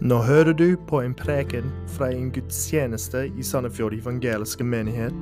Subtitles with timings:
[0.00, 5.14] Nå hører du på en preken fra en gudstjeneste i Sandefjord evangeliske menighet.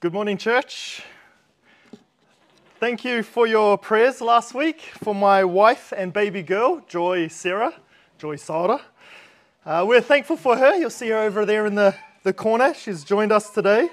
[0.00, 1.02] Good morning, church.
[2.80, 7.72] Thank you for your prayers last week for my wife and baby girl, Joy Sarah,
[8.18, 8.80] Joy Sarah.
[9.64, 10.74] Uh, we're thankful for her.
[10.74, 12.74] You'll see her over there in the, the corner.
[12.74, 13.88] She's joined us today.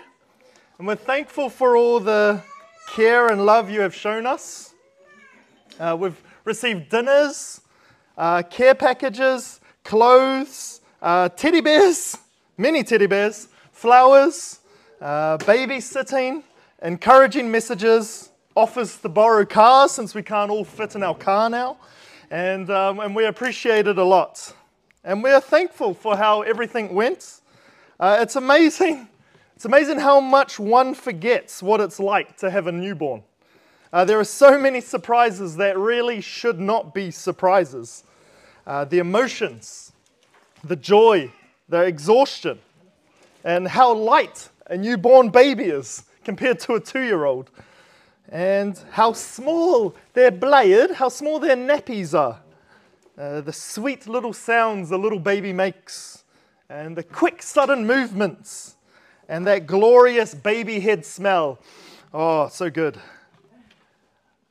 [0.81, 2.41] And we're thankful for all the
[2.89, 4.73] care and love you have shown us.
[5.79, 7.61] Uh, we've received dinners,
[8.17, 12.17] uh, care packages, clothes, uh, teddy bears,
[12.57, 14.61] many teddy bears, flowers,
[14.99, 16.41] uh, babysitting,
[16.81, 21.77] encouraging messages, offers to borrow cars since we can't all fit in our car now.
[22.31, 24.51] And, um, and we appreciate it a lot.
[25.03, 27.41] And we are thankful for how everything went.
[27.99, 29.09] Uh, it's amazing.
[29.61, 33.21] It's amazing how much one forgets what it's like to have a newborn.
[33.93, 38.03] Uh, there are so many surprises that really should not be surprises.
[38.65, 39.91] Uh, the emotions,
[40.63, 41.31] the joy,
[41.69, 42.57] the exhaustion,
[43.43, 47.51] and how light a newborn baby is compared to a two year old,
[48.29, 52.39] and how small their blade, how small their nappies are,
[53.15, 56.23] uh, the sweet little sounds the little baby makes,
[56.67, 58.75] and the quick, sudden movements,
[59.27, 61.59] and that glorious baby head smell.
[62.13, 62.97] Oh, so good.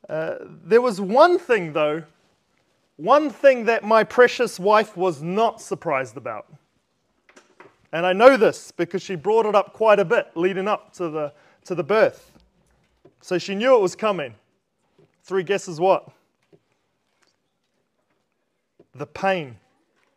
[0.08, 2.02] Uh, there was one thing, though,
[2.96, 6.46] one thing that my precious wife was not surprised about.
[7.92, 11.08] And I know this because she brought it up quite a bit leading up to
[11.08, 11.32] the,
[11.64, 12.32] to the birth.
[13.20, 14.34] So she knew it was coming.
[15.22, 16.08] Three guesses what?
[18.94, 19.56] The pain.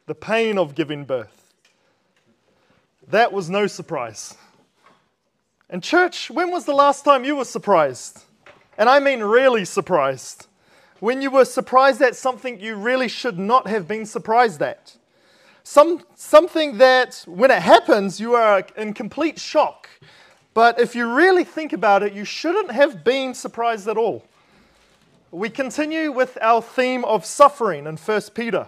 [0.06, 1.43] The pain of giving birth.
[3.10, 4.36] That was no surprise.
[5.70, 8.24] And, church, when was the last time you were surprised?
[8.78, 10.48] And I mean really surprised.
[11.00, 14.96] When you were surprised at something you really should not have been surprised at.
[15.64, 19.90] Some, something that, when it happens, you are in complete shock.
[20.54, 24.26] But if you really think about it, you shouldn't have been surprised at all.
[25.32, 28.68] We continue with our theme of suffering in 1 Peter.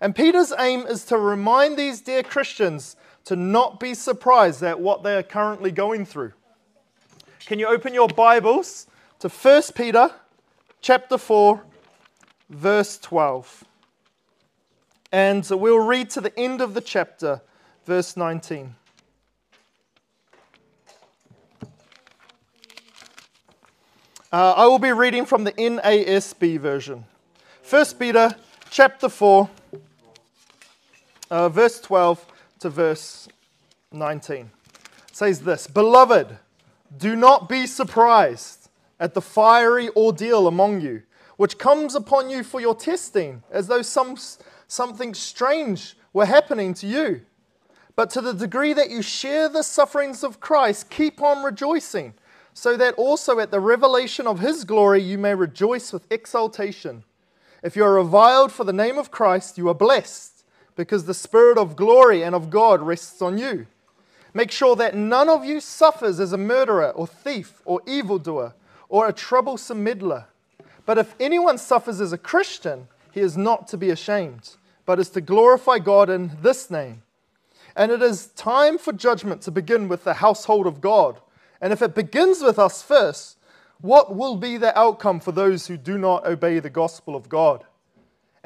[0.00, 2.96] And Peter's aim is to remind these dear Christians
[3.26, 6.32] to not be surprised at what they are currently going through.
[7.40, 8.86] Can you open your Bibles
[9.18, 10.10] to 1 Peter
[10.80, 11.60] chapter 4
[12.48, 13.64] verse 12?
[15.10, 17.40] And we'll read to the end of the chapter,
[17.84, 18.74] verse 19.
[24.32, 27.04] Uh, I will be reading from the NASB version.
[27.68, 28.36] 1 Peter
[28.70, 29.50] chapter 4,
[31.30, 32.24] uh, verse 12
[32.60, 33.28] to verse
[33.92, 34.50] 19.
[35.08, 36.38] It says this Beloved,
[36.96, 38.68] do not be surprised
[38.98, 41.02] at the fiery ordeal among you,
[41.36, 44.16] which comes upon you for your testing, as though some
[44.68, 47.22] something strange were happening to you.
[47.94, 52.14] But to the degree that you share the sufferings of Christ, keep on rejoicing,
[52.52, 57.04] so that also at the revelation of his glory you may rejoice with exultation.
[57.62, 60.35] If you are reviled for the name of Christ, you are blessed,
[60.76, 63.66] because the Spirit of glory and of God rests on you.
[64.34, 68.52] Make sure that none of you suffers as a murderer or thief or evildoer
[68.88, 70.26] or a troublesome meddler.
[70.84, 75.08] But if anyone suffers as a Christian, he is not to be ashamed, but is
[75.10, 77.02] to glorify God in this name.
[77.74, 81.18] And it is time for judgment to begin with the household of God.
[81.60, 83.38] And if it begins with us first,
[83.80, 87.64] what will be the outcome for those who do not obey the gospel of God?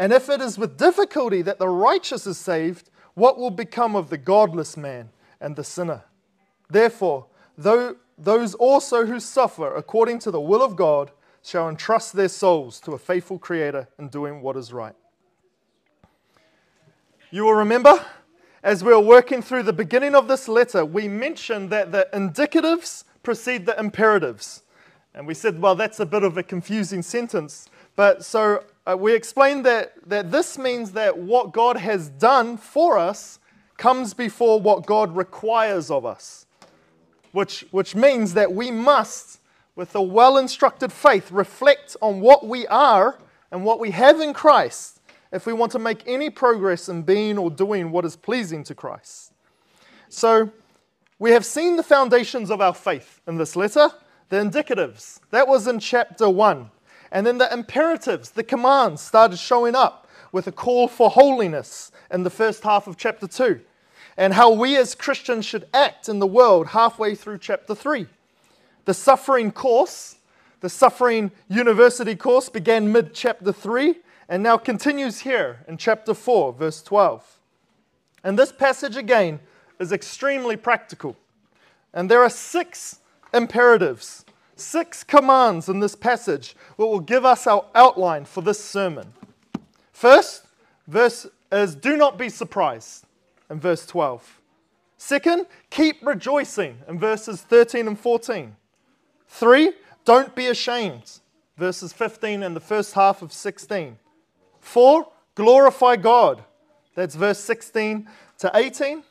[0.01, 4.09] And if it is with difficulty that the righteous is saved, what will become of
[4.09, 5.11] the godless man
[5.43, 6.05] and the sinner?
[6.71, 7.27] Therefore,
[7.59, 11.11] though those also who suffer according to the will of God
[11.43, 14.95] shall entrust their souls to a faithful Creator in doing what is right.
[17.31, 18.03] You will remember,
[18.63, 23.05] as we were working through the beginning of this letter, we mentioned that the indicatives
[23.23, 24.63] precede the imperatives.
[25.15, 27.69] And we said, well, that's a bit of a confusing sentence.
[27.97, 32.99] But so uh, we explained that, that this means that what God has done for
[32.99, 33.39] us
[33.77, 36.47] comes before what God requires of us,
[37.33, 39.41] which, which means that we must
[39.77, 43.19] with a well instructed faith, reflect on what we are
[43.51, 45.01] and what we have in Christ
[45.33, 48.75] if we want to make any progress in being or doing what is pleasing to
[48.75, 49.33] Christ.
[50.09, 50.51] So,
[51.19, 53.91] we have seen the foundations of our faith in this letter,
[54.31, 55.21] the indicatives.
[55.31, 56.71] That was in chapter 1.
[57.13, 62.23] And then the imperatives, the commands, started showing up with a call for holiness in
[62.23, 63.61] the first half of chapter 2.
[64.17, 68.07] and how we as Christians should act in the world halfway through chapter 3.
[68.85, 70.17] The suffering course,
[70.61, 73.95] the suffering university course, began mid chapter 3
[74.29, 77.39] and now continues here in chapter 4, verse 12.
[78.23, 79.41] And this passage again
[79.79, 81.17] is extremely practical.
[81.95, 83.01] And there are six
[83.33, 84.25] imperatives,
[84.61, 89.13] six commands in this passage that will give us our outline for this sermon.
[89.93, 90.47] First,
[90.87, 93.05] verse is do not be surprised
[93.51, 94.41] in verse 12.
[94.97, 98.55] Second, keep rejoicing in verses 13 and 14.
[99.27, 99.73] Three,
[100.05, 101.21] don't be ashamed,
[101.57, 103.99] verses 15 and the first half of 16.
[104.61, 106.45] Four, glorify God,
[106.95, 108.09] that's verse 16
[108.39, 109.03] to 18.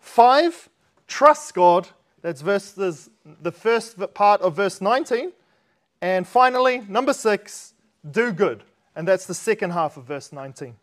[0.00, 0.68] Five,
[1.06, 1.88] trust God,
[2.22, 5.32] that's verses, the first part of verse 19.
[6.00, 7.74] And finally, number six,
[8.08, 8.62] do good,
[8.94, 10.76] and that's the second half of verse 19.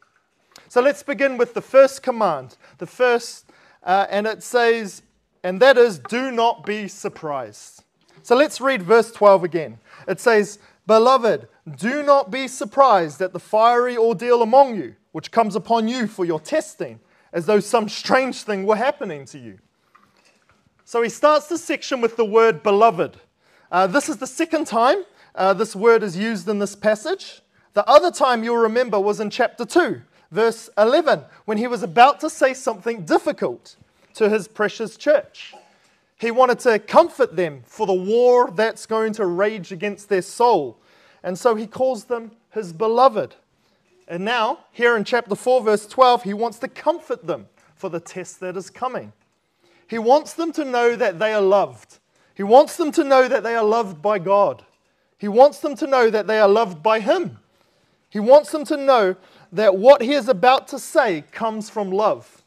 [0.67, 2.57] So let's begin with the first command.
[2.77, 3.49] The first,
[3.83, 5.01] uh, and it says,
[5.43, 7.83] and that is, do not be surprised.
[8.23, 9.77] So let's read verse 12 again.
[10.07, 11.47] It says, Beloved,
[11.77, 16.25] do not be surprised at the fiery ordeal among you, which comes upon you for
[16.25, 16.99] your testing,
[17.31, 19.59] as though some strange thing were happening to you.
[20.85, 23.17] So he starts the section with the word beloved.
[23.71, 25.03] Uh, this is the second time
[25.33, 27.41] uh, this word is used in this passage.
[27.73, 30.01] The other time you'll remember was in chapter 2,
[30.31, 33.75] verse 11, when he was about to say something difficult
[34.13, 35.53] to his precious church.
[36.17, 40.77] He wanted to comfort them for the war that's going to rage against their soul.
[41.21, 43.35] And so he calls them his beloved.
[44.07, 47.99] And now, here in chapter 4, verse 12, he wants to comfort them for the
[47.99, 49.11] test that is coming.
[49.87, 51.99] He wants them to know that they are loved.
[52.33, 54.63] He wants them to know that they are loved by God.
[55.17, 57.39] He wants them to know that they are loved by Him.
[58.09, 59.15] He wants them to know
[59.51, 62.43] that what he is about to say comes from love.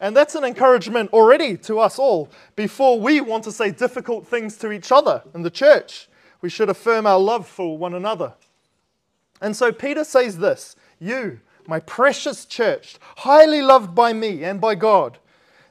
[0.00, 2.30] And that's an encouragement already to us all.
[2.56, 6.08] Before we want to say difficult things to each other in the church,
[6.40, 8.34] we should affirm our love for one another.
[9.40, 14.74] And so Peter says this You, my precious church, highly loved by me and by
[14.74, 15.18] God.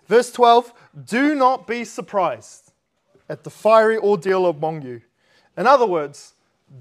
[0.08, 2.72] Verse 12 Do not be surprised
[3.28, 5.02] at the fiery ordeal among you.
[5.58, 6.34] In other words,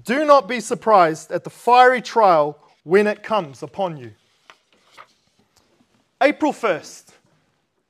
[0.03, 4.11] do not be surprised at the fiery trial when it comes upon you.
[6.21, 7.13] April 1st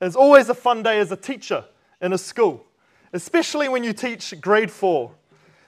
[0.01, 1.65] is always a fun day as a teacher
[2.01, 2.65] in a school,
[3.11, 5.11] especially when you teach grade 4.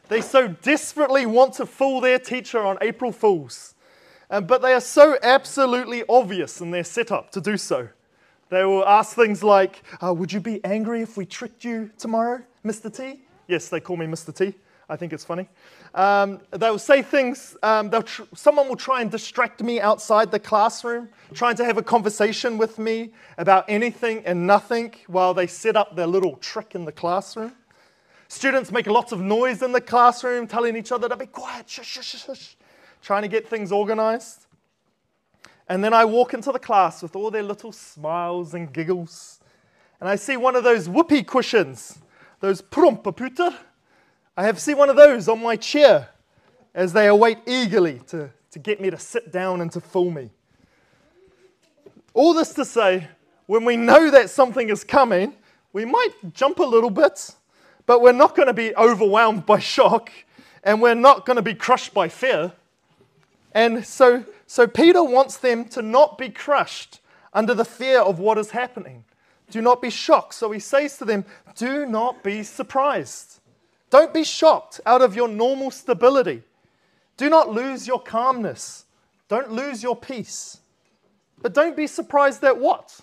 [0.07, 3.73] They so desperately want to fool their teacher on April Fools,
[4.29, 7.89] but they are so absolutely obvious in their setup to do so.
[8.49, 12.43] They will ask things like, uh, Would you be angry if we tricked you tomorrow,
[12.63, 12.95] Mr.
[12.95, 13.21] T?
[13.47, 14.35] Yes, they call me Mr.
[14.35, 14.55] T.
[14.87, 15.49] I think it's funny.
[15.95, 18.05] Um, they'll say things, um, they'll
[18.35, 22.77] someone will try and distract me outside the classroom, trying to have a conversation with
[22.77, 27.53] me about anything and nothing while they set up their little trick in the classroom.
[28.27, 31.87] Students make lots of noise in the classroom, telling each other to be quiet, shush,
[31.87, 32.57] shush, shush,
[33.01, 34.45] trying to get things organized.
[35.67, 39.39] And then I walk into the class with all their little smiles and giggles.
[39.99, 41.99] And I see one of those whoopee cushions,
[42.39, 43.55] those prumpaputer
[44.37, 46.09] I have seen one of those on my chair
[46.73, 50.29] as they await eagerly to, to get me to sit down and to fool me.
[52.13, 53.07] All this to say,
[53.45, 55.35] when we know that something is coming,
[55.71, 57.33] we might jump a little bit,
[57.85, 60.11] but we're not going to be overwhelmed by shock
[60.63, 62.51] and we're not going to be crushed by fear.
[63.53, 66.99] And so, so Peter wants them to not be crushed
[67.33, 69.03] under the fear of what is happening.
[69.49, 70.33] Do not be shocked.
[70.33, 71.25] So he says to them,
[71.55, 73.39] Do not be surprised.
[73.89, 76.43] Don't be shocked out of your normal stability.
[77.17, 78.85] Do not lose your calmness.
[79.27, 80.59] Don't lose your peace.
[81.41, 82.99] But don't be surprised at what?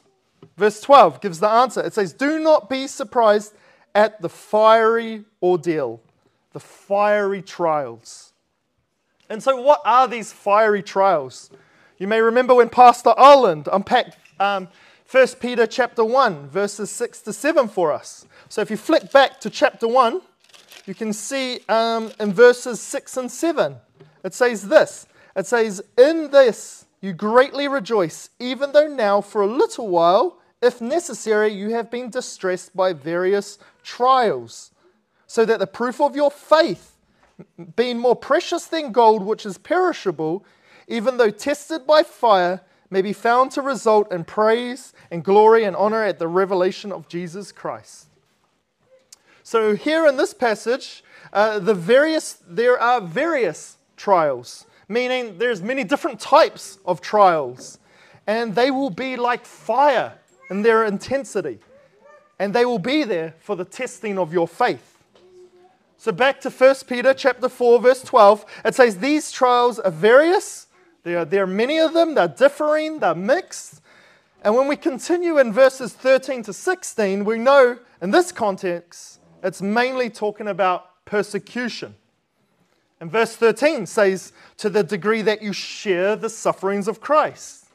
[0.56, 1.80] Verse 12 gives the answer.
[1.80, 3.54] It says, Do not be surprised
[3.94, 6.00] at the fiery ordeal,
[6.52, 8.31] the fiery trials.
[9.28, 11.50] And so, what are these fiery trials?
[11.98, 14.68] You may remember when Pastor Ireland unpacked um,
[15.10, 18.26] 1 Peter chapter 1, verses 6 to 7 for us.
[18.48, 20.20] So, if you flick back to chapter 1,
[20.86, 23.76] you can see um, in verses 6 and 7,
[24.24, 29.46] it says this It says, In this you greatly rejoice, even though now for a
[29.46, 34.70] little while, if necessary, you have been distressed by various trials,
[35.26, 36.91] so that the proof of your faith,
[37.76, 40.44] being more precious than gold, which is perishable,
[40.88, 42.60] even though tested by fire,
[42.90, 47.08] may be found to result in praise and glory and honor at the revelation of
[47.08, 48.08] Jesus Christ.
[49.42, 55.84] So here in this passage, uh, the various, there are various trials, meaning there's many
[55.84, 57.78] different types of trials,
[58.26, 60.14] and they will be like fire
[60.50, 61.58] in their intensity,
[62.38, 64.91] and they will be there for the testing of your faith.
[66.02, 70.66] So back to 1 Peter chapter 4 verse 12, it says these trials are various,
[71.04, 73.80] there are, there are many of them, they're differing, they're mixed.
[74.42, 79.62] And when we continue in verses 13 to 16, we know in this context it's
[79.62, 81.94] mainly talking about persecution.
[83.00, 87.66] And verse 13 says, to the degree that you share the sufferings of Christ.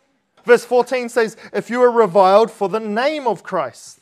[0.44, 4.02] Verse 14 says, if you are reviled for the name of Christ.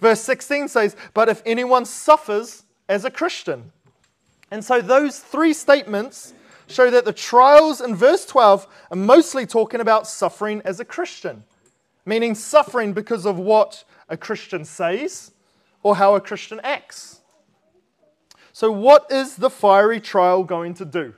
[0.00, 3.72] Verse 16 says, but if anyone suffers as a Christian.
[4.50, 6.34] And so those three statements
[6.68, 11.44] show that the trials in verse 12 are mostly talking about suffering as a Christian,
[12.04, 15.32] meaning suffering because of what a Christian says
[15.82, 17.20] or how a Christian acts.
[18.52, 21.14] So, what is the fiery trial going to do?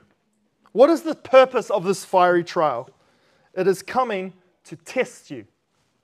[0.71, 2.89] What is the purpose of this fiery trial?
[3.53, 4.33] It is coming
[4.65, 5.45] to test you.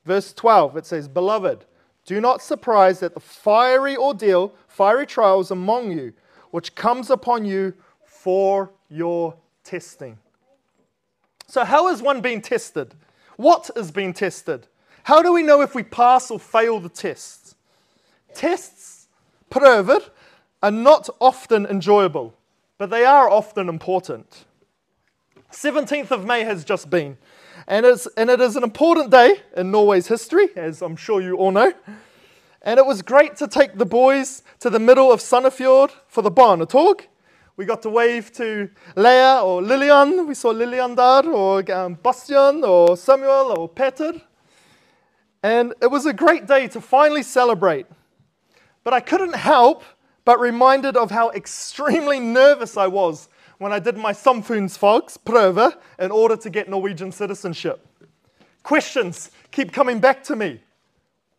[0.06, 1.66] Verse 12, it says, Beloved,
[2.06, 6.14] do not surprise at the fiery ordeal, fiery trials among you,
[6.52, 7.74] which comes upon you
[8.06, 10.18] for your testing.
[11.48, 12.94] So, how is one being tested?
[13.38, 14.68] What is being tested?
[15.04, 17.56] How do we know if we pass or fail the tests?
[18.34, 19.08] Tests,
[19.52, 20.10] pröver,
[20.64, 22.34] are not often enjoyable,
[22.78, 24.46] but they are often important.
[25.52, 27.18] 17th of May has just been,
[27.68, 31.36] and, it's, and it is an important day in Norway's history, as I'm sure you
[31.36, 31.74] all know.
[32.62, 36.32] And it was great to take the boys to the middle of Sandefjord for the
[36.32, 37.02] barnetog.
[37.58, 40.28] We got to wave to Leah or Lillian.
[40.28, 44.22] We saw Lillian there, or um, Bastian, or Samuel, or Peter.
[45.42, 47.86] And it was a great day to finally celebrate.
[48.84, 49.84] But I couldn't help
[50.26, 56.36] but reminded of how extremely nervous I was when I did my samfunnsfagsprøve in order
[56.38, 57.86] to get Norwegian citizenship.
[58.64, 60.62] Questions keep coming back to me.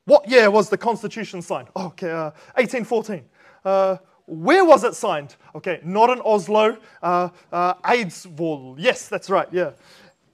[0.05, 1.69] What year was the Constitution signed?
[1.75, 3.25] Okay, uh, 1814.
[3.65, 3.97] Uh,
[4.27, 5.37] where was it signed?
[5.55, 8.77] Okay, not in Oslo, uh, uh, Eidsvoll.
[8.79, 9.73] Yes, that's right, yeah.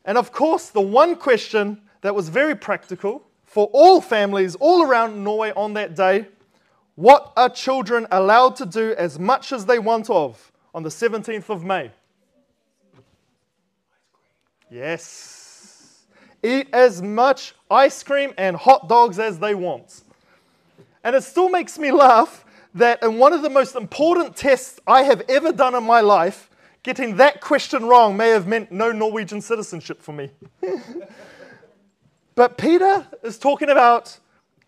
[0.05, 5.23] And of course, the one question that was very practical for all families all around
[5.23, 6.27] Norway on that day
[6.95, 11.49] what are children allowed to do as much as they want of on the 17th
[11.51, 11.91] of May?
[14.71, 16.05] Yes.
[16.43, 20.03] Eat as much ice cream and hot dogs as they want.
[21.05, 25.03] And it still makes me laugh that in one of the most important tests I
[25.03, 26.51] have ever done in my life,
[26.83, 30.31] getting that question wrong may have meant no Norwegian citizenship for me.
[32.35, 34.19] but Peter is talking about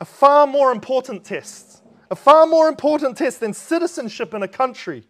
[0.01, 1.75] a far more important test
[2.11, 5.03] a far more important test than citizenship in a country.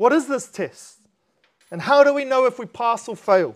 [0.00, 0.96] What is this test?
[1.70, 3.54] And how do we know if we pass or fail?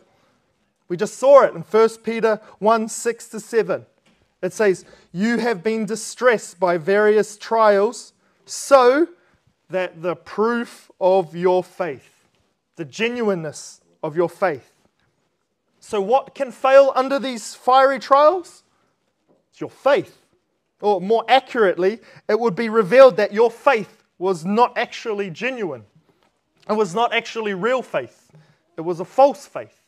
[0.88, 3.86] We just saw it in 1 Peter 1 6 to 7.
[4.42, 8.12] It says, You have been distressed by various trials,
[8.44, 9.08] so
[9.70, 12.28] that the proof of your faith,
[12.76, 14.70] the genuineness of your faith.
[15.80, 18.64] So, what can fail under these fiery trials?
[19.50, 20.18] It's your faith
[20.82, 25.84] or more accurately, it would be revealed that your faith was not actually genuine.
[26.68, 28.30] It was not actually real faith,
[28.76, 29.80] it was a false faith.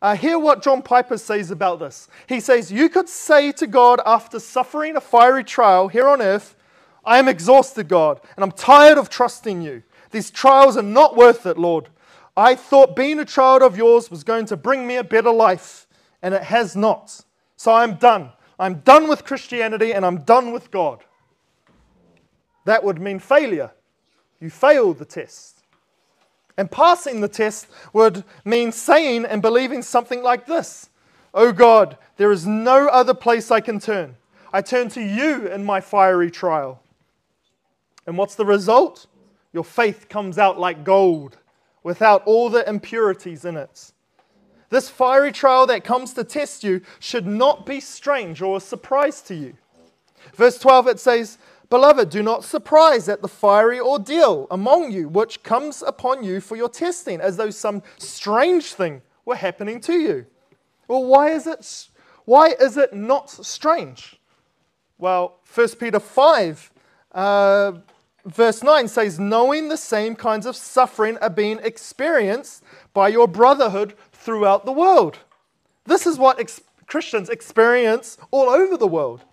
[0.00, 2.08] Uh, hear what John Piper says about this.
[2.28, 6.54] He says, You could say to God after suffering a fiery trial here on earth,
[7.04, 9.82] I am exhausted, God, and I'm tired of trusting you.
[10.10, 11.88] These trials are not worth it, Lord.
[12.36, 15.88] I thought being a child of yours was going to bring me a better life,
[16.22, 17.24] and it has not.
[17.56, 18.30] So I'm done.
[18.58, 21.04] I'm done with Christianity and I'm done with God.
[22.64, 23.72] That would mean failure.
[24.40, 25.62] You failed the test.
[26.56, 30.90] And passing the test would mean saying and believing something like this
[31.34, 34.16] Oh God, there is no other place I can turn.
[34.52, 36.82] I turn to you in my fiery trial.
[38.06, 39.06] And what's the result?
[39.52, 41.36] Your faith comes out like gold
[41.82, 43.92] without all the impurities in it.
[44.70, 49.22] This fiery trial that comes to test you should not be strange or a surprise
[49.22, 49.54] to you.
[50.34, 51.38] Verse 12 it says,
[51.70, 56.56] Beloved, do not surprise at the fiery ordeal among you, which comes upon you for
[56.56, 60.26] your testing, as though some strange thing were happening to you.
[60.86, 61.88] Well, why is it,
[62.24, 64.18] why is it not strange?
[64.96, 66.72] Well, 1 Peter 5,
[67.12, 67.72] uh,
[68.24, 72.62] verse 9 says, Knowing the same kinds of suffering are being experienced
[72.94, 75.18] by your brotherhood throughout the world.
[75.84, 79.24] This is what ex- Christians experience all over the world.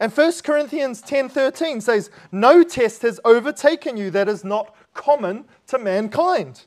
[0.00, 5.78] And 1 Corinthians 10:13 says, "No test has overtaken you that is not common to
[5.78, 6.66] mankind."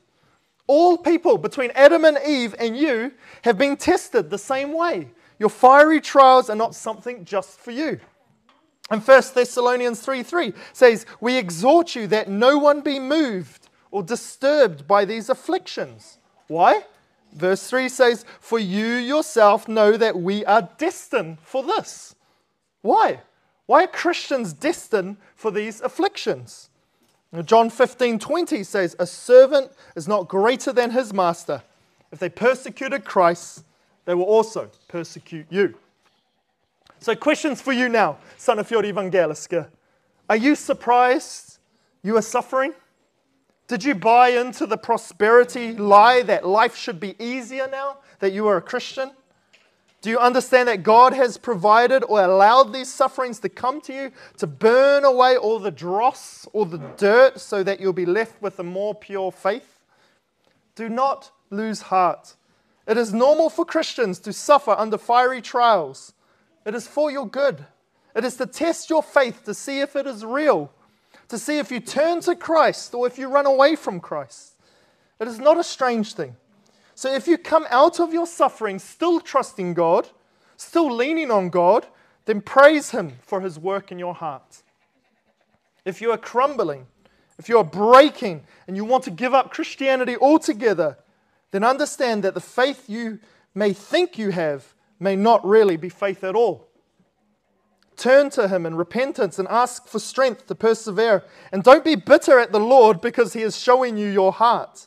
[0.66, 3.12] All people between Adam and Eve and you
[3.42, 5.10] have been tested the same way.
[5.38, 7.98] your fiery trials are not something just for you.
[8.90, 14.04] And 1 Thessalonians 3 3 says, We exhort you that no one be moved or
[14.04, 16.18] disturbed by these afflictions.
[16.46, 16.84] Why?
[17.32, 22.14] Verse 3 says, For you yourself know that we are destined for this.
[22.82, 23.20] Why?
[23.66, 26.68] Why are Christians destined for these afflictions?
[27.44, 31.62] John 15 20 says, A servant is not greater than his master.
[32.10, 33.64] If they persecuted Christ,
[34.04, 35.74] they will also persecute you.
[36.98, 39.66] So, questions for you now, Sandefjord Evangeliske.
[40.28, 41.58] Are you surprised
[42.02, 42.74] you are suffering?
[43.66, 48.46] Did you buy into the prosperity lie that life should be easier now that you
[48.46, 49.12] are a Christian?
[50.02, 54.10] Do you understand that God has provided or allowed these sufferings to come to you
[54.38, 58.58] to burn away all the dross or the dirt so that you'll be left with
[58.58, 59.78] a more pure faith?
[60.74, 62.34] Do not lose heart.
[62.88, 66.14] It is normal for Christians to suffer under fiery trials.
[66.66, 67.64] It is for your good.
[68.16, 70.72] It is to test your faith to see if it is real,
[71.28, 74.56] to see if you turn to Christ or if you run away from Christ.
[75.20, 76.34] It is not a strange thing.
[76.94, 80.08] So if you come out of your suffering still trusting God,
[80.56, 81.86] still leaning on God,
[82.24, 84.62] then praise Him for His work in your heart.
[85.84, 86.86] If you are crumbling,
[87.38, 90.98] if you are breaking and you want to give up Christianity altogether,
[91.50, 93.18] then understand that the faith you
[93.54, 96.68] may think you have may not really be faith at all.
[97.96, 101.24] Turn to Him in repentance and ask for strength to persevere.
[101.50, 104.86] And don't be bitter at the Lord because He is showing you your heart.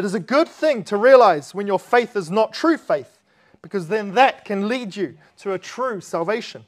[0.00, 3.18] It is a good thing to realize when your faith is not true faith,
[3.60, 6.64] because then that can lead you to a true salvation.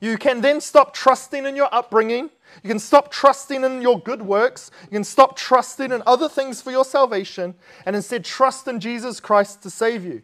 [0.00, 2.30] You can then stop trusting in your upbringing.
[2.62, 4.70] You can stop trusting in your good works.
[4.84, 9.18] You can stop trusting in other things for your salvation and instead trust in Jesus
[9.18, 10.22] Christ to save you.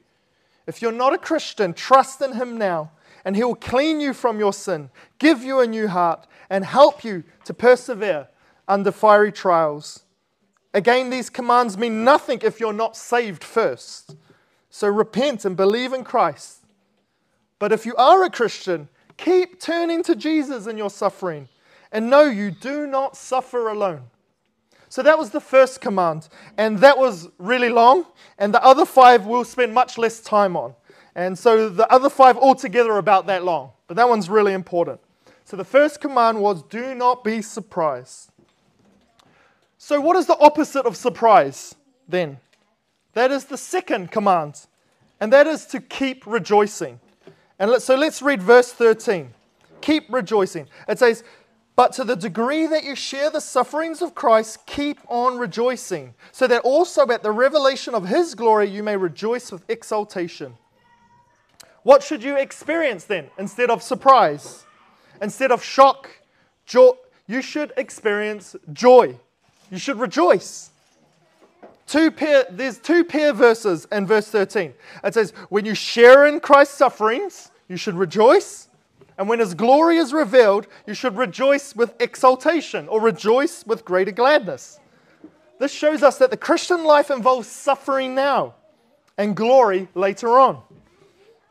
[0.69, 2.93] If you're not a Christian, trust in Him now,
[3.25, 7.03] and He will clean you from your sin, give you a new heart, and help
[7.03, 8.29] you to persevere
[8.68, 10.04] under fiery trials.
[10.75, 14.17] Again, these commands mean nothing if you're not saved first.
[14.71, 16.67] So repent and believe in Christ.
[17.61, 21.49] But if you are a Christian, keep turning to Jesus in your suffering
[21.93, 24.03] and know you do not suffer alone.
[24.89, 26.29] So that was the first command.
[26.59, 28.07] And that was really long.
[28.37, 30.75] And the other five we'll spend much less time on.
[31.15, 33.71] And so the other five altogether are about that long.
[33.87, 35.01] But that one's really important.
[35.45, 38.31] So the first command was do not be surprised.
[39.87, 41.75] So, what is the opposite of surprise
[42.09, 42.38] then?
[43.12, 44.64] That is the second command,
[45.20, 47.01] and that is to keep rejoicing.
[47.59, 49.35] And let, so let's read verse 13.
[49.83, 50.68] Keep rejoicing.
[50.88, 51.23] It says,
[51.77, 56.47] but to the degree that you share the sufferings of Christ, keep on rejoicing, so
[56.47, 60.57] that also at the revelation of his glory you may rejoice with exultation.
[61.83, 64.64] What should you experience then instead of surprise?
[65.20, 66.09] Instead of shock,
[66.64, 66.92] joy,
[67.27, 69.18] you should experience joy.
[69.70, 70.70] You should rejoice.
[71.87, 74.72] Two pair, there's two pair verses in verse 13.
[75.03, 78.68] It says, When you share in Christ's sufferings, you should rejoice.
[79.16, 84.11] And when his glory is revealed, you should rejoice with exultation or rejoice with greater
[84.11, 84.81] gladness.
[85.59, 88.55] This shows us that the Christian life involves suffering now
[89.16, 90.62] and glory later on.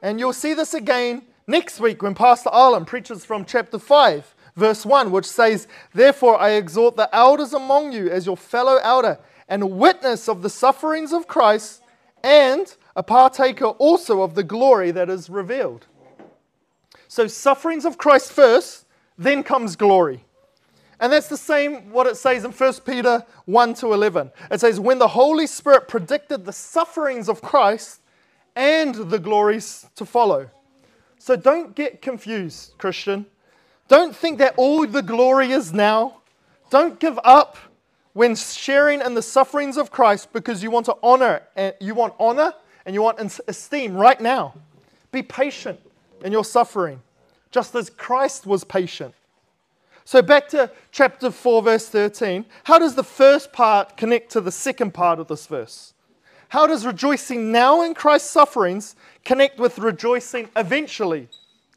[0.01, 4.85] And you'll see this again next week when Pastor Arlen preaches from chapter 5, verse
[4.85, 9.77] 1, which says, Therefore I exhort the elders among you as your fellow elder and
[9.77, 11.81] witness of the sufferings of Christ
[12.23, 15.87] and a partaker also of the glory that is revealed.
[17.07, 18.85] So, sufferings of Christ first,
[19.17, 20.25] then comes glory.
[20.99, 24.31] And that's the same what it says in 1 Peter 1 to 11.
[24.49, 27.99] It says, When the Holy Spirit predicted the sufferings of Christ
[28.55, 30.49] and the glories to follow.
[31.17, 33.25] So don't get confused, Christian.
[33.93, 36.21] Don't think that all the glory is now.
[36.71, 37.57] Don't give up
[38.13, 42.15] when sharing in the sufferings of Christ because you want to honor and you want
[42.19, 42.55] honor
[42.87, 44.55] and you want esteem right now.
[45.11, 45.79] Be patient
[46.23, 47.03] in your suffering,
[47.51, 49.13] just as Christ was patient.
[50.05, 52.45] So, back to chapter 4, verse 13.
[52.63, 55.93] How does the first part connect to the second part of this verse?
[56.49, 61.29] How does rejoicing now in Christ's sufferings connect with rejoicing eventually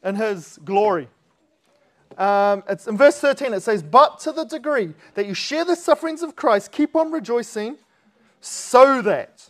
[0.03, 1.09] in his glory?
[2.17, 5.75] Um, it's in verse 13 it says, But to the degree that you share the
[5.75, 7.77] sufferings of Christ, keep on rejoicing,
[8.41, 9.49] so that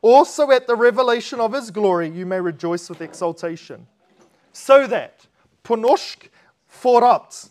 [0.00, 3.86] also at the revelation of his glory you may rejoice with exultation
[4.52, 5.26] so that,
[5.64, 6.28] ponoshk
[6.70, 7.50] forat,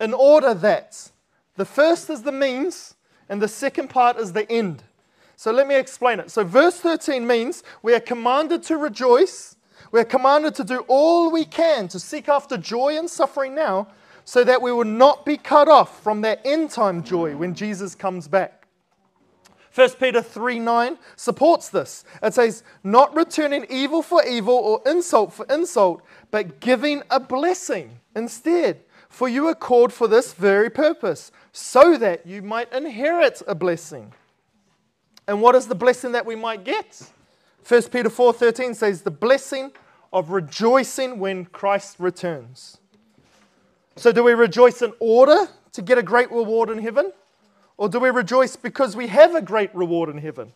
[0.00, 1.10] in order that.
[1.56, 2.94] The first is the means,
[3.28, 4.82] and the second part is the end.
[5.36, 6.30] So let me explain it.
[6.30, 9.56] So, verse 13 means we are commanded to rejoice,
[9.92, 13.88] We're commanded to do all we can to seek after joy and suffering now
[14.24, 17.94] so that we will not be cut off from that end time joy when Jesus
[17.94, 18.60] comes back.
[19.74, 22.04] 1 Peter 3 9 supports this.
[22.22, 28.00] It says, Not returning evil for evil or insult for insult, but giving a blessing
[28.16, 28.80] instead.
[29.08, 34.12] For you are called for this very purpose, so that you might inherit a blessing.
[35.26, 37.10] And what is the blessing that we might get?
[37.66, 39.72] 1 Peter 4:13 says the blessing
[40.12, 42.78] of rejoicing when Christ returns.
[43.96, 47.12] So do we rejoice in order to get a great reward in heaven?
[47.76, 50.52] Or do we rejoice because we have a great reward in heaven?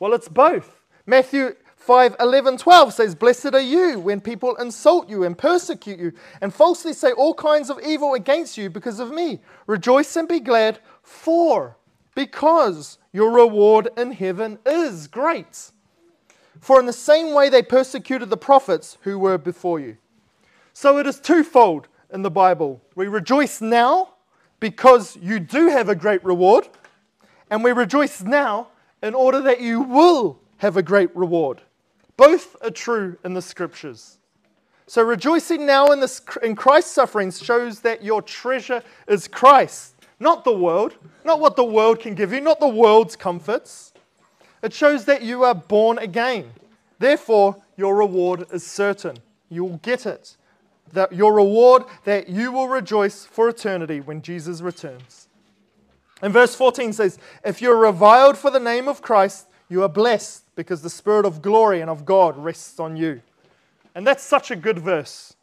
[0.00, 0.80] Well, it's both.
[1.06, 6.12] Matthew 5 11 12 says, Blessed are you when people insult you and persecute you
[6.40, 9.40] and falsely say all kinds of evil against you because of me.
[9.66, 11.76] Rejoice and be glad, for
[12.14, 15.70] because your reward in heaven is great.
[16.60, 19.96] For in the same way they persecuted the prophets who were before you.
[20.72, 22.80] So it is twofold in the Bible.
[22.94, 24.14] We rejoice now
[24.60, 26.68] because you do have a great reward,
[27.50, 28.68] and we rejoice now
[29.02, 31.62] in order that you will have a great reward.
[32.16, 34.18] Both are true in the scriptures.
[34.86, 40.44] So rejoicing now in, this, in Christ's sufferings shows that your treasure is Christ, not
[40.44, 43.92] the world, not what the world can give you, not the world's comforts.
[44.62, 46.52] It shows that you are born again.
[46.98, 49.18] Therefore, your reward is certain.
[49.48, 50.36] You'll get it.
[50.92, 55.28] That your reward that you will rejoice for eternity when Jesus returns.
[56.22, 60.44] And verse 14 says, If you're reviled for the name of Christ, you are blessed
[60.56, 63.20] because the Spirit of glory and of God rests on you.
[63.94, 65.34] And that's such a good verse.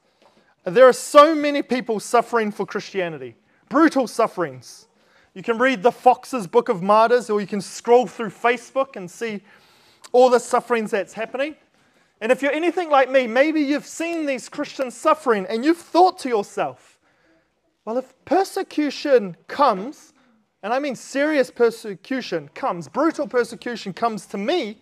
[0.63, 3.35] There are so many people suffering for Christianity,
[3.69, 4.87] brutal sufferings.
[5.35, 9.11] You can read the Foxe's Book of Martyrs, or you can scroll through Facebook and
[9.11, 9.41] see
[10.13, 11.57] all the sufferings that's happening.
[12.21, 16.17] And if you're anything like me, maybe you've seen these Christians suffering and you've thought
[16.19, 16.97] to yourself,
[17.83, 20.13] well, if persecution comes,
[20.63, 24.77] and I mean serious persecution comes, brutal persecution comes to me,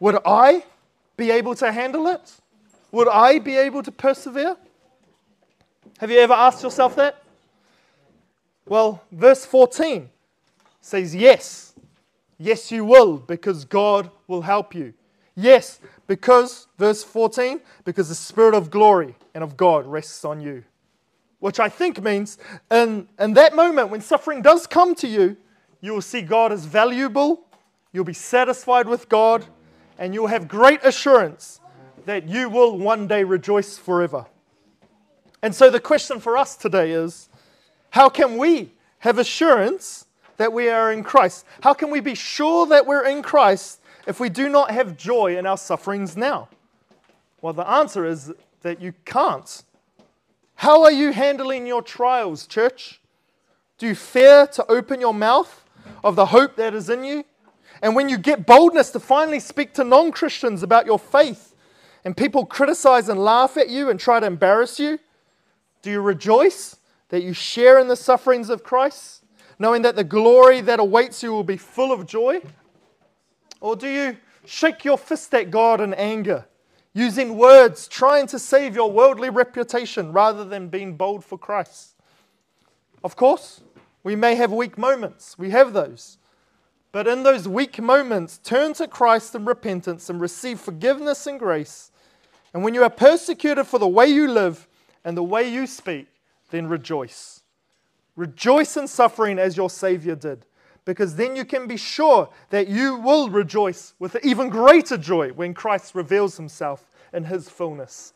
[0.00, 0.64] would I
[1.16, 2.34] be able to handle it?
[2.92, 4.56] Would I be able to persevere?
[5.98, 7.22] Have you ever asked yourself that?
[8.68, 10.10] Well, verse 14
[10.80, 11.74] says, Yes.
[12.40, 14.94] Yes, you will, because God will help you.
[15.34, 20.62] Yes, because, verse 14, because the Spirit of glory and of God rests on you.
[21.40, 22.38] Which I think means
[22.70, 25.36] in, in that moment when suffering does come to you,
[25.80, 27.44] you will see God as valuable,
[27.92, 29.44] you'll be satisfied with God,
[29.98, 31.60] and you'll have great assurance
[32.04, 34.26] that you will one day rejoice forever.
[35.42, 37.28] And so the question for us today is
[37.90, 41.44] how can we have assurance that we are in Christ?
[41.62, 45.36] How can we be sure that we're in Christ if we do not have joy
[45.36, 46.48] in our sufferings now?
[47.40, 49.62] Well, the answer is that you can't.
[50.56, 53.00] How are you handling your trials, church?
[53.78, 55.64] Do you fear to open your mouth
[56.02, 57.24] of the hope that is in you?
[57.80, 61.54] And when you get boldness to finally speak to non Christians about your faith,
[62.04, 64.98] and people criticize and laugh at you and try to embarrass you,
[65.82, 66.76] do you rejoice
[67.08, 69.24] that you share in the sufferings of Christ,
[69.58, 72.40] knowing that the glory that awaits you will be full of joy?
[73.60, 76.46] Or do you shake your fist at God in anger,
[76.92, 81.94] using words, trying to save your worldly reputation rather than being bold for Christ?
[83.02, 83.60] Of course,
[84.02, 85.36] we may have weak moments.
[85.38, 86.18] We have those.
[86.92, 91.90] But in those weak moments, turn to Christ in repentance and receive forgiveness and grace.
[92.54, 94.66] And when you are persecuted for the way you live
[95.04, 96.08] and the way you speak,
[96.50, 97.42] then rejoice.
[98.16, 100.44] Rejoice in suffering as your Savior did,
[100.84, 105.54] because then you can be sure that you will rejoice with even greater joy when
[105.54, 108.12] Christ reveals himself in his fullness.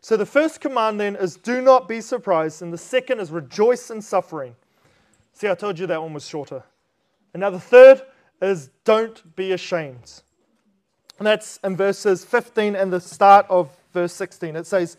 [0.00, 3.90] So the first command then is do not be surprised, and the second is rejoice
[3.90, 4.56] in suffering.
[5.32, 6.62] See, I told you that one was shorter.
[7.32, 8.02] And now the third
[8.42, 10.22] is don't be ashamed.
[11.18, 14.56] And that's in verses 15 and the start of verse 16.
[14.56, 14.96] It says,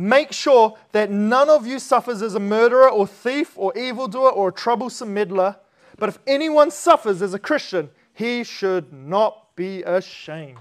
[0.00, 4.48] Make sure that none of you suffers as a murderer or thief or evildoer or
[4.48, 5.56] a troublesome meddler.
[5.98, 10.56] But if anyone suffers as a Christian, he should not be ashamed.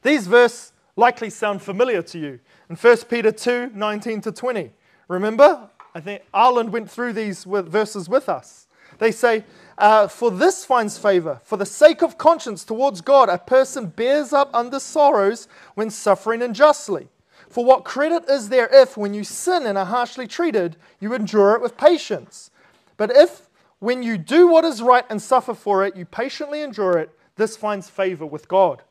[0.00, 2.40] These verses likely sound familiar to you.
[2.70, 4.72] In 1 Peter 2 19 to 20.
[5.08, 5.68] Remember?
[5.94, 8.68] I think Arland went through these verses with us.
[8.96, 9.44] They say,
[9.76, 11.42] uh, For this finds favor.
[11.44, 16.40] For the sake of conscience towards God, a person bears up under sorrows when suffering
[16.40, 17.10] unjustly.
[17.50, 21.56] For what credit is there if, when you sin and are harshly treated, you endure
[21.56, 22.52] it with patience?
[22.96, 23.48] But if,
[23.80, 27.56] when you do what is right and suffer for it, you patiently endure it, this
[27.56, 28.82] finds favor with God.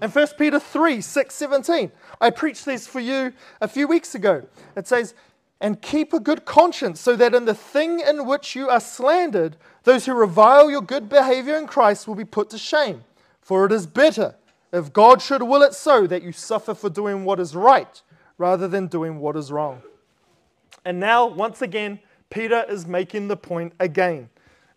[0.00, 1.90] And 1 Peter 3 6 17.
[2.20, 4.46] I preached this for you a few weeks ago.
[4.76, 5.14] It says,
[5.60, 9.56] And keep a good conscience, so that in the thing in which you are slandered,
[9.84, 13.04] those who revile your good behavior in Christ will be put to shame.
[13.40, 14.36] For it is better,
[14.76, 18.02] if God should will it so, that you suffer for doing what is right
[18.38, 19.82] rather than doing what is wrong.
[20.84, 24.28] And now, once again, Peter is making the point again.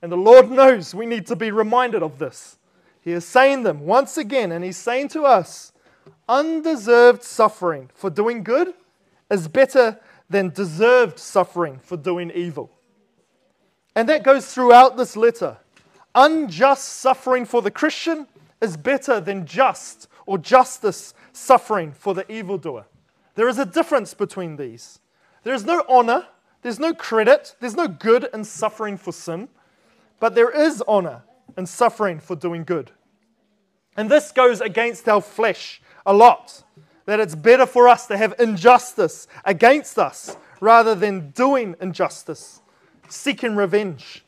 [0.01, 2.57] And the Lord knows we need to be reminded of this.
[3.01, 5.73] He is saying them once again, and he's saying to us
[6.27, 8.73] undeserved suffering for doing good
[9.29, 12.71] is better than deserved suffering for doing evil.
[13.95, 15.57] And that goes throughout this letter.
[16.15, 18.27] Unjust suffering for the Christian
[18.61, 22.85] is better than just or justice suffering for the evildoer.
[23.35, 24.99] There is a difference between these.
[25.43, 26.27] There is no honor,
[26.61, 29.49] there's no credit, there's no good in suffering for sin,
[30.19, 31.23] but there is honor
[31.57, 32.91] in suffering for doing good.
[33.95, 36.63] And this goes against our flesh a lot.
[37.05, 42.61] That it's better for us to have injustice against us rather than doing injustice,
[43.07, 44.23] seeking revenge.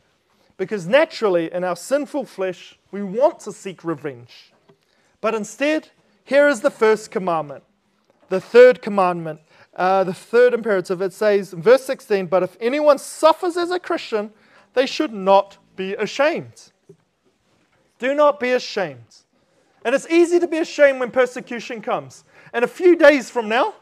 [0.57, 4.51] Because naturally, in our sinful flesh, we want to seek revenge.
[5.21, 5.89] But instead,
[6.23, 7.63] here is the first commandment,
[8.29, 9.39] the third commandment,
[9.75, 11.01] uh, the third imperative.
[11.01, 14.31] It says, in verse 16, But if anyone suffers as a Christian,
[14.73, 16.71] they should not be ashamed.
[17.99, 19.17] Do not be ashamed.
[19.83, 22.23] And it's easy to be ashamed when persecution comes.
[22.53, 23.75] And a few days from now,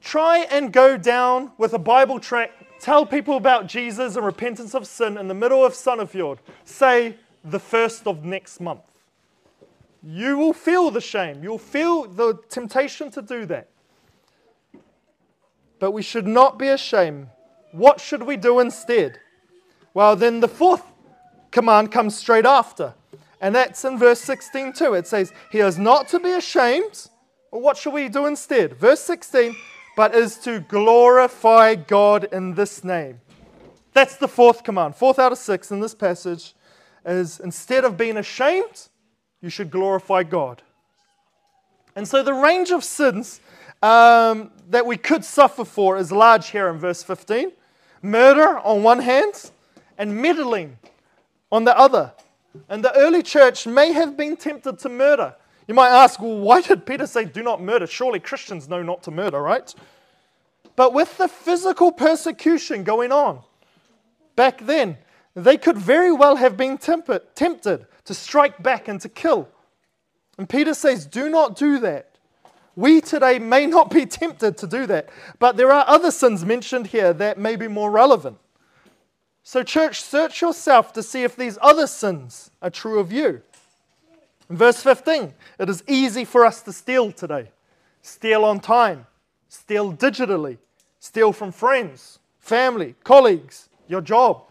[0.00, 4.86] try and go down with a Bible tract, tell people about Jesus and repentance of
[4.86, 6.38] sin in the middle of Sandefjord.
[6.64, 8.82] Say the first of next month.
[10.02, 11.42] You will feel the shame.
[11.42, 13.68] You'll feel the temptation to do that.
[15.78, 17.28] But we should not be ashamed.
[17.72, 19.18] What should we do instead?
[19.94, 20.82] Well, then the fourth
[21.50, 22.94] command comes straight after.
[23.40, 24.94] And that's in verse 16 too.
[24.94, 27.08] It says, He is not to be ashamed.
[27.50, 28.74] Well, what should we do instead?
[28.74, 29.56] Verse 16,
[29.96, 33.20] but is to glorify God in this name.
[33.92, 34.94] That's the fourth command.
[34.94, 36.54] Fourth out of six in this passage
[37.16, 38.88] is instead of being ashamed,
[39.40, 40.62] you should glorify God.
[41.96, 43.40] And so the range of sins
[43.82, 47.52] um, that we could suffer for is large here in verse 15
[48.02, 49.50] murder on one hand,
[49.98, 50.78] and meddling
[51.52, 52.12] on the other.
[52.68, 55.34] And the early church may have been tempted to murder.
[55.68, 57.86] You might ask, well, why did Peter say, do not murder?
[57.86, 59.72] Surely Christians know not to murder, right?
[60.74, 63.40] But with the physical persecution going on
[64.36, 64.96] back then,
[65.34, 69.48] they could very well have been tempted, tempted to strike back and to kill.
[70.38, 72.10] And Peter says, do not do that.
[72.76, 76.88] We today may not be tempted to do that, but there are other sins mentioned
[76.88, 78.38] here that may be more relevant.
[79.42, 83.42] So, church, search yourself to see if these other sins are true of you.
[84.48, 87.50] In verse 15, it is easy for us to steal today.
[88.02, 89.06] Steal on time,
[89.48, 90.58] steal digitally,
[91.00, 94.42] steal from friends, family, colleagues, your job.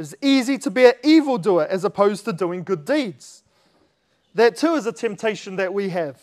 [0.00, 3.42] It's easy to be an evildoer as opposed to doing good deeds.
[4.34, 6.18] That too is a temptation that we have.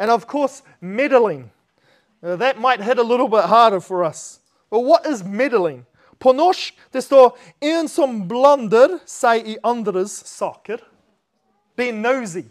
[0.00, 1.52] And of course, meddling.
[2.20, 4.40] Uh, that might hit a little bit harder for us.
[4.68, 5.86] But what is meddling?
[6.18, 10.82] På norsk det står 'en som blander seg i andres saker'.
[11.76, 12.46] Being nosy,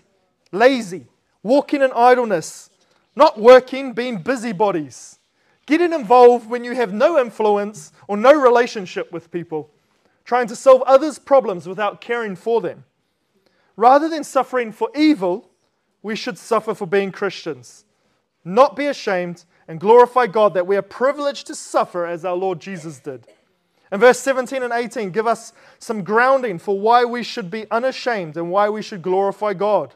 [0.53, 1.03] lazy,
[1.43, 2.69] walking in idleness,
[3.15, 5.19] not working, being busybodies.
[5.65, 9.69] Getting involved when you have no influence or no relationship with people.
[10.27, 12.83] Trying to solve others' problems without caring for them.
[13.77, 15.49] Rather than suffering for evil,
[16.03, 17.85] we should suffer for being Christians.
[18.43, 22.59] Not be ashamed and glorify God that we are privileged to suffer as our Lord
[22.59, 23.25] Jesus did.
[23.89, 28.35] And verse 17 and 18 give us some grounding for why we should be unashamed
[28.35, 29.95] and why we should glorify God.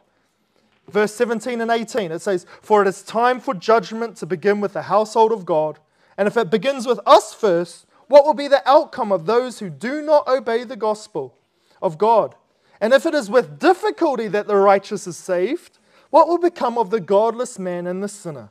[0.88, 4.72] Verse 17 and 18 it says, For it is time for judgment to begin with
[4.72, 5.78] the household of God.
[6.18, 9.70] And if it begins with us first, what will be the outcome of those who
[9.70, 11.34] do not obey the gospel
[11.82, 12.36] of God?
[12.82, 16.90] And if it is with difficulty that the righteous is saved, what will become of
[16.90, 18.50] the godless man and the sinner?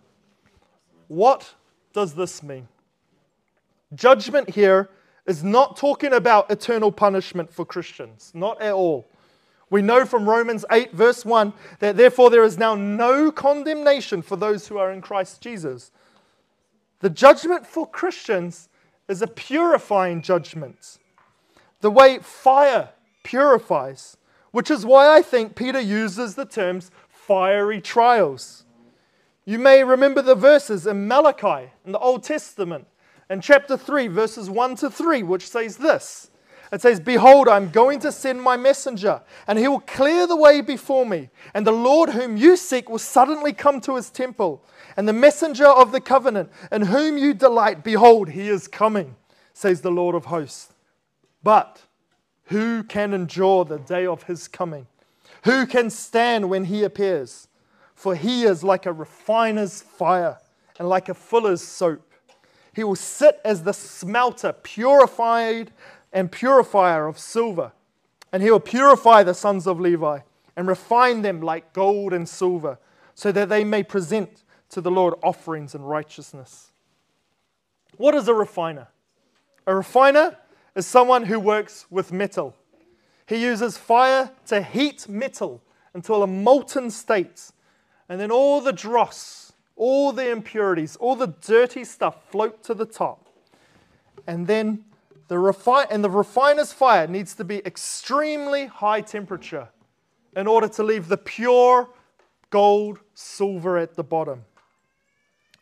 [1.08, 1.54] What
[1.92, 2.68] does this mean?
[3.94, 4.88] Judgment here
[5.26, 9.06] is not talking about eternal punishment for Christians, not at all.
[9.68, 14.36] We know from Romans 8, verse 1, that therefore there is now no condemnation for
[14.36, 15.90] those who are in Christ Jesus.
[17.00, 18.69] The judgment for Christians
[19.10, 20.98] is a purifying judgment,
[21.80, 22.90] the way fire
[23.24, 24.16] purifies,
[24.52, 28.64] which is why I think Peter uses the terms fiery trials.
[29.44, 32.86] You may remember the verses in Malachi in the Old Testament
[33.28, 36.30] in chapter 3, verses 1 to 3, which says this
[36.70, 40.60] It says, Behold, I'm going to send my messenger, and he will clear the way
[40.60, 41.30] before me.
[41.52, 44.62] And the Lord whom you seek will suddenly come to his temple.
[45.00, 49.16] And the messenger of the covenant, in whom you delight, behold, he is coming,
[49.54, 50.74] says the Lord of hosts.
[51.42, 51.80] But
[52.48, 54.88] who can endure the day of his coming?
[55.44, 57.48] Who can stand when he appears?
[57.94, 60.36] For he is like a refiner's fire
[60.78, 62.06] and like a fuller's soap.
[62.74, 65.72] He will sit as the smelter, purified
[66.12, 67.72] and purifier of silver.
[68.32, 70.18] And he will purify the sons of Levi
[70.56, 72.78] and refine them like gold and silver,
[73.14, 76.70] so that they may present to the Lord offerings and righteousness.
[77.96, 78.88] What is a refiner?
[79.66, 80.36] A refiner
[80.74, 82.56] is someone who works with metal.
[83.26, 85.62] He uses fire to heat metal
[85.94, 87.50] until a molten state,
[88.08, 92.86] and then all the dross, all the impurities, all the dirty stuff float to the
[92.86, 93.28] top.
[94.26, 94.84] And then
[95.28, 99.68] the refi- and the refiner's fire needs to be extremely high temperature
[100.34, 101.88] in order to leave the pure
[102.50, 104.44] gold, silver at the bottom.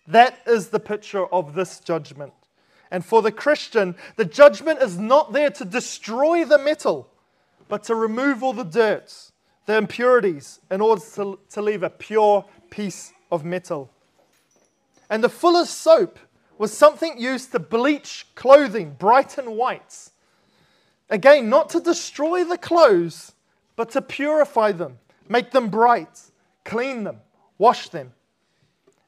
[0.08, 2.32] That is the picture of this judgment.
[2.90, 7.10] And for the Christian, the judgment is not there to destroy the metal,
[7.68, 9.14] but to remove all the dirt,
[9.66, 13.90] the impurities, in order to, to leave a pure piece of metal.
[15.10, 16.18] And the fuller's soap
[16.56, 20.08] was something used to bleach clothing bright and white.
[21.10, 23.32] Again, not to destroy the clothes,
[23.76, 26.20] but to purify them, make them bright,
[26.64, 27.18] clean them,
[27.58, 28.12] wash them.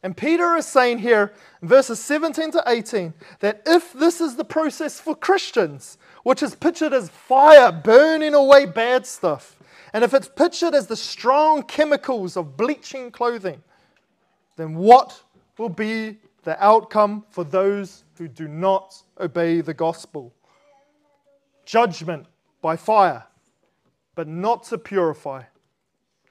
[0.03, 4.99] And Peter is saying here, verses 17 to 18, that if this is the process
[4.99, 9.57] for Christians, which is pictured as fire burning away bad stuff,
[9.93, 13.63] and if it's pictured as the strong chemicals of bleaching clothing,
[14.57, 15.23] then what
[15.59, 20.33] will be the outcome for those who do not obey the gospel.
[21.67, 22.27] Judgment
[22.63, 23.25] by fire,
[24.15, 25.43] but not to purify,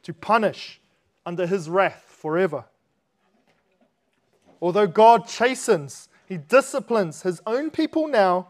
[0.04, 0.82] to punish
[1.26, 2.66] under his wrath forever.
[4.62, 8.48] Although God chastens, he disciplines his own people now,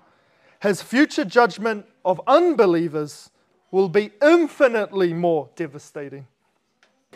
[0.62, 3.30] his future judgment of unbelievers
[3.72, 6.28] will be infinitely more devastating.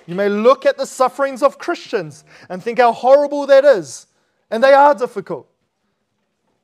[0.06, 4.08] You may look at the sufferings of Christians and think how horrible that is
[4.54, 5.48] and they are difficult.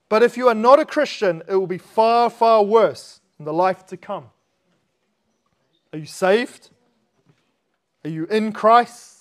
[0.09, 3.53] But if you are not a Christian, it will be far, far worse in the
[3.53, 4.25] life to come.
[5.91, 6.69] Are you saved?
[8.03, 9.18] Are you in Christ?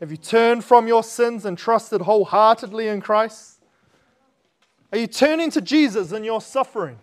[0.00, 3.60] Have you turned from your sins and trusted wholeheartedly in Christ?
[4.92, 6.98] Are you turning to Jesus in your suffering?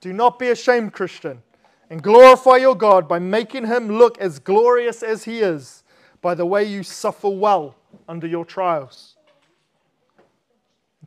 [0.00, 1.42] Do not be ashamed, Christian,
[1.88, 5.84] and glorify your God by making him look as glorious as he is
[6.20, 7.76] by the way you suffer well
[8.08, 9.16] under your trials.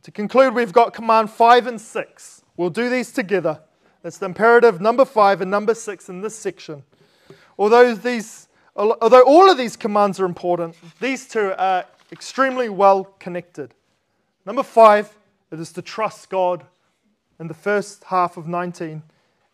[0.02, 2.42] To conclude, we've got command five and six.
[2.56, 3.60] We'll do these together.
[4.02, 6.84] That's the imperative number five and number six in this section.
[7.58, 13.74] Although, these, although all of these commands are important, these two are extremely well connected.
[14.44, 15.16] Number five,
[15.50, 16.64] it is to trust God
[17.40, 19.02] in the first half of 19.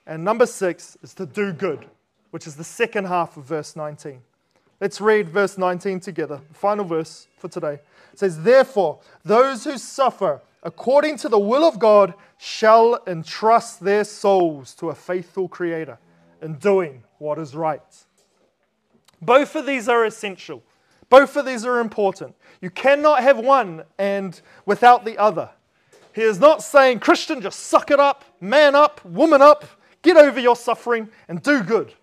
[0.07, 1.87] And number six is to do good,
[2.31, 4.21] which is the second half of verse 19.
[4.81, 7.79] Let's read verse 19 together, the final verse for today.
[8.13, 14.05] It says, Therefore, those who suffer according to the will of God shall entrust their
[14.05, 15.99] souls to a faithful Creator
[16.41, 17.81] in doing what is right.
[19.23, 20.63] Both of these are essential.
[21.09, 22.35] Both of these are important.
[22.61, 25.51] You cannot have one and without the other.
[26.15, 29.65] He is not saying, Christian, just suck it up, man up, woman up,
[30.03, 31.95] get over your suffering and do good.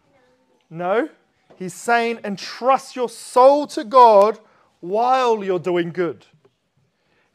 [0.69, 1.09] No,
[1.59, 4.39] He's saying, entrust your soul to God
[4.79, 6.25] while you're doing good.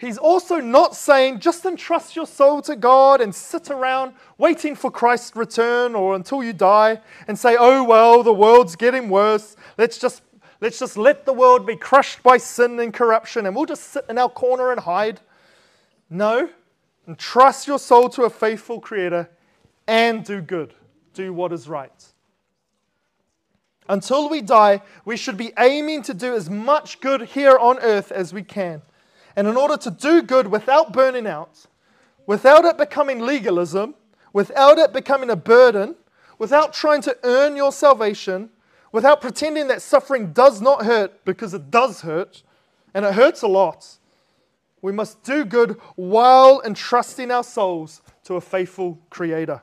[0.04, 4.90] He's also not saying just entrust your soul to God and sit around waiting for
[4.90, 9.56] Christ's return or until you die and say, oh, well, the world's getting worse.
[9.78, 10.22] Let's just,
[10.60, 14.04] let's just let the world be crushed by sin and corruption and we'll just sit
[14.10, 15.20] in our corner and hide.
[16.10, 16.50] No,
[17.08, 19.30] entrust your soul to a faithful Creator
[19.86, 20.74] and do good.
[21.14, 22.12] Do what is right.
[23.88, 28.12] Until we die, we should be aiming to do as much good here on earth
[28.12, 28.82] as we can.
[29.36, 31.66] And in order to do good without burning out,
[32.26, 33.94] without it becoming legalism,
[34.32, 35.96] without it becoming a burden,
[36.38, 38.50] without trying to earn your salvation,
[38.92, 42.42] without pretending that suffering does not hurt because it does hurt,
[42.94, 43.98] and it hurts a lot,
[44.82, 49.62] we must do good while entrusting our souls to a faithful Creator.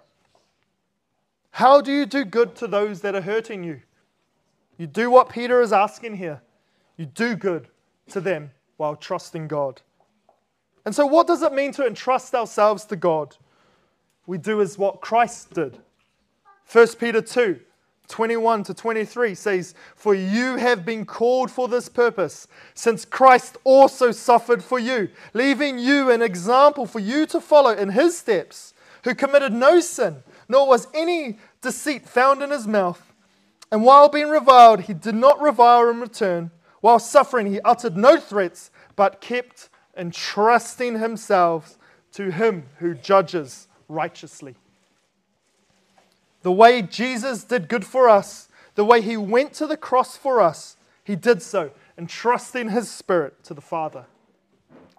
[1.52, 3.82] How do you do good to those that are hurting you?
[4.78, 6.42] You do what Peter is asking here.
[6.98, 7.68] You do good
[8.10, 8.52] to them
[8.82, 9.82] while trusting God.
[10.86, 13.38] And so, what does it mean to entrust ourselves to God?
[14.32, 15.78] we do as what Christ did.
[16.72, 17.60] 1 Peter 2
[18.08, 24.12] 21 to 23 says, For you have been called for this purpose, since Christ also
[24.12, 28.74] suffered for you, leaving you an example for you to follow in his steps,
[29.06, 33.14] who committed no sin, nor was any deceit found in his mouth.
[33.72, 36.52] And while being reviled, he did not revile in return.
[36.82, 41.78] While suffering, he uttered no threats, but kept entrusting himself
[42.14, 44.56] to him who judges righteously.
[46.42, 50.42] The way Jesus did good for us, the way he went to the cross for
[50.42, 54.06] us, he did so, entrusting his spirit to the Father.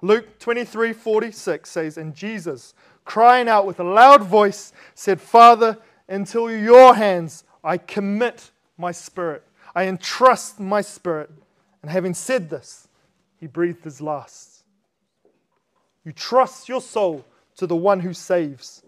[0.01, 2.75] Luke 23 46 says, And Jesus,
[3.05, 5.79] crying out with a loud voice, said, Father,
[6.09, 9.45] into your hands I commit my spirit.
[9.75, 11.31] I entrust my spirit.
[11.83, 12.89] And having said this,
[13.39, 14.63] he breathed his last.
[16.05, 17.25] You trust your soul
[17.57, 18.83] to the one who saves.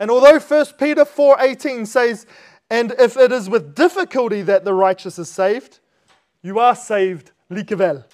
[0.00, 2.26] And although 1 Peter 4:18 says,
[2.70, 5.80] "And if it is with difficulty that the righteous is saved,
[6.42, 8.04] you are saved likevel.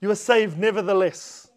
[0.00, 1.50] You are saved nevertheless.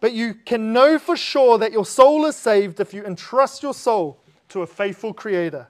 [0.00, 3.74] But you can know for sure that your soul is saved if you entrust your
[3.74, 4.20] soul
[4.50, 5.68] to a faithful creator.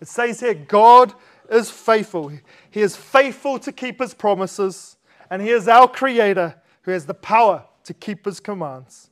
[0.00, 1.14] It says here, God
[1.50, 2.32] is faithful.
[2.70, 4.96] He is faithful to keep his promises,
[5.30, 9.10] and he is our creator who has the power to keep his commands.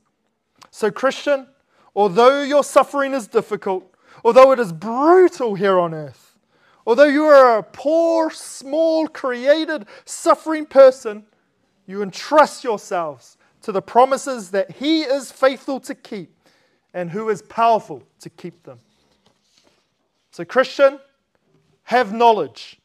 [0.71, 1.47] So, Christian,
[1.95, 3.91] although your suffering is difficult,
[4.23, 6.37] although it is brutal here on earth,
[6.85, 11.25] although you are a poor, small, created, suffering person,
[11.85, 16.33] you entrust yourselves to the promises that He is faithful to keep
[16.93, 18.79] and who is powerful to keep them.
[20.31, 20.99] So, Christian,
[21.87, 22.81] have knowledge.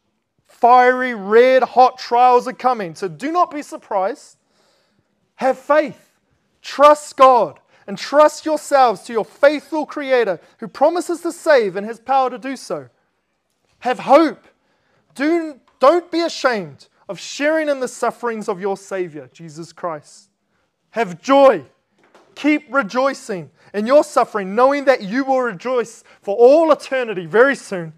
[0.47, 4.37] Fiery, red hot trials are coming, so do not be surprised.
[5.35, 6.13] Have faith.
[6.63, 11.99] Trust God and trust yourselves to your faithful Creator who promises to save and has
[11.99, 12.89] power to do so.
[13.81, 14.47] Have hope.
[15.17, 20.29] Do, don't be ashamed of sharing in the sufferings of your Savior, Jesus Christ.
[20.91, 21.65] Have joy.
[22.37, 27.95] Keep rejoicing in your suffering, knowing that you will rejoice for all eternity very soon.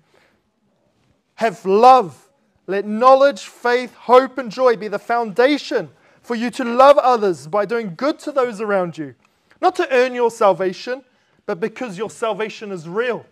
[1.37, 2.29] Have love.
[2.67, 5.91] Let knowledge, faith, hope, and joy be the foundation
[6.23, 9.15] for you to love others by doing good to those around you.
[9.61, 11.05] Not to earn your salvation,
[11.47, 13.27] but because your salvation is real.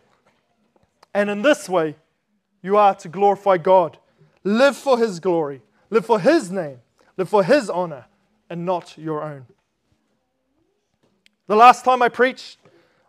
[1.15, 1.97] And in this way,
[2.63, 3.99] you are to glorify God.
[4.45, 6.79] Live for His glory, live for His name,
[7.17, 8.07] live for His honor,
[8.51, 9.47] and not your own.
[11.47, 12.59] The last time I preached,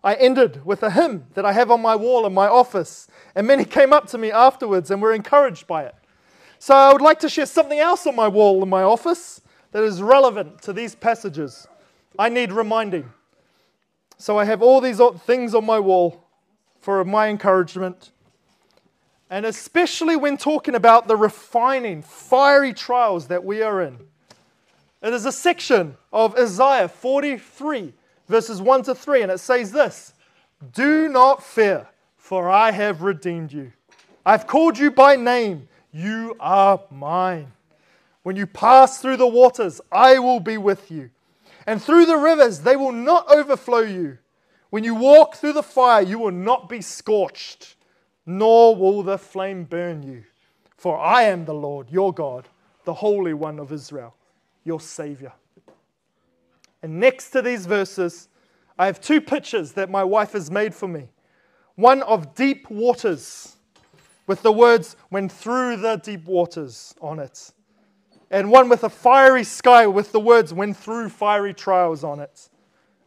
[0.03, 3.47] I ended with a hymn that I have on my wall in my office, and
[3.47, 5.95] many came up to me afterwards and were encouraged by it.
[6.59, 9.41] So I would like to share something else on my wall in my office
[9.71, 11.67] that is relevant to these passages.
[12.19, 13.11] I need reminding.
[14.17, 16.23] So I have all these things on my wall
[16.79, 18.11] for my encouragement.
[19.29, 23.97] And especially when talking about the refining, fiery trials that we are in.
[25.01, 27.93] It is a section of Isaiah 43
[28.28, 30.13] verses 1 to 3, and it says this
[30.74, 33.74] Do not fear, for I have redeemed you.
[34.26, 35.67] I've called you by name.
[35.91, 37.51] You are mine.
[38.24, 41.09] When you pass through the waters, I will be with you.
[41.67, 44.17] And through the rivers, they will not overflow you.
[44.69, 47.76] When you walk through the fire, you will not be scorched,
[48.26, 50.24] nor will the flame burn you.
[50.78, 52.47] For I am the Lord, your God,
[52.84, 54.15] the Holy One of Israel,
[54.63, 55.34] your Savior.
[56.84, 58.27] And next to these verses,
[58.77, 61.09] I have two pictures that my wife has made for me
[61.75, 63.55] one of deep waters
[64.27, 67.51] with the words, when through the deep waters on it,
[68.29, 72.49] and one with a fiery sky with the words, when through fiery trials on it.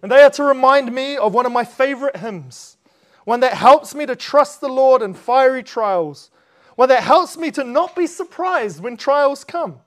[0.03, 2.77] And they are to remind me of one of my favorite hymns,
[3.25, 6.31] one that helps me to trust the Lord in fiery trials,
[6.75, 9.81] one that helps me to not be surprised when trials come.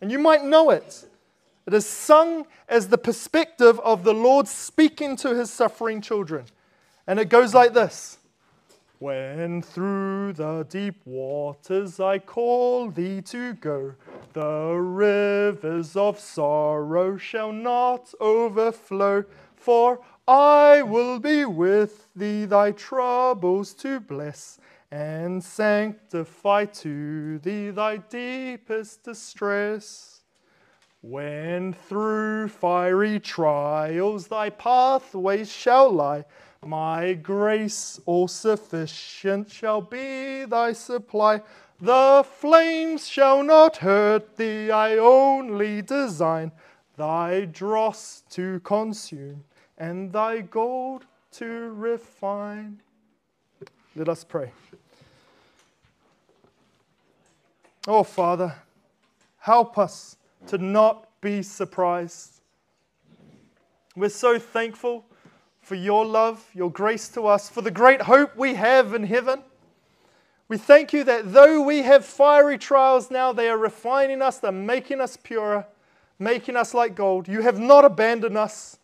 [0.00, 1.06] And you might know it.
[1.66, 6.44] It is sung as the perspective of the Lord speaking to his suffering children.
[7.06, 8.18] And it goes like this
[8.98, 13.94] When through the deep waters I call thee to go,
[14.34, 19.24] the rivers of sorrow shall not overflow,
[19.56, 24.58] for I will be with thee, thy troubles to bless,
[24.90, 30.13] and sanctify to thee thy deepest distress.
[31.06, 36.24] When through fiery trials thy pathways shall lie,
[36.64, 41.42] my grace all sufficient shall be thy supply.
[41.78, 46.52] The flames shall not hurt thee, I only design
[46.96, 49.44] thy dross to consume
[49.76, 52.80] and thy gold to refine.
[53.94, 54.52] Let us pray.
[57.86, 58.54] Oh, Father,
[59.36, 60.16] help us
[60.48, 62.40] to not be surprised.
[63.96, 65.04] We're so thankful
[65.60, 69.42] for your love, your grace to us, for the great hope we have in heaven.
[70.48, 74.52] We thank you that though we have fiery trials now, they are refining us, they're
[74.52, 75.66] making us purer,
[76.18, 77.28] making us like gold.
[77.28, 78.78] You have not abandoned us.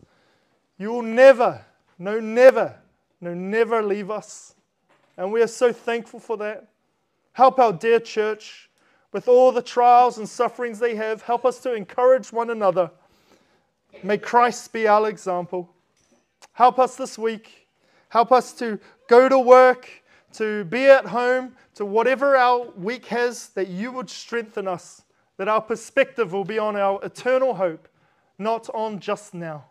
[0.77, 1.63] You will never,
[1.99, 2.75] no, never,
[3.19, 4.55] no, never leave us.
[5.17, 6.67] And we are so thankful for that.
[7.33, 8.70] Help our dear church
[9.11, 11.21] with all the trials and sufferings they have.
[11.23, 12.91] Help us to encourage one another.
[14.03, 15.69] May Christ be our example.
[16.53, 17.67] Help us this week.
[18.09, 19.89] Help us to go to work,
[20.33, 25.03] to be at home, to whatever our week has, that you would strengthen us,
[25.37, 27.87] that our perspective will be on our eternal hope,
[28.37, 29.65] not on just now.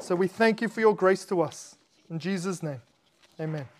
[0.00, 1.76] So we thank you for your grace to us.
[2.10, 2.80] In Jesus' name,
[3.38, 3.79] amen.